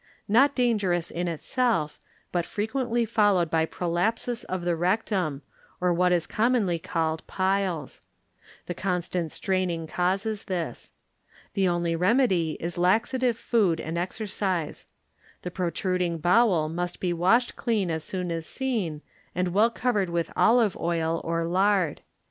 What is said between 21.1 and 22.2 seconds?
or lard.